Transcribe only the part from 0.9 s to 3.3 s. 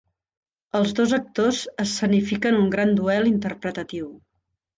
dos actors escenifiquen un gran duel